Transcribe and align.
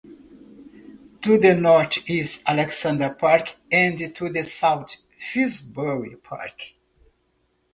To 1.21 1.37
the 1.37 1.53
north 1.53 2.09
is 2.09 2.41
Alexandra 2.47 3.13
Park 3.13 3.55
and 3.71 4.15
to 4.15 4.29
the 4.29 4.43
south 4.43 4.95
Finsbury 5.15 6.15
Park. 6.15 6.73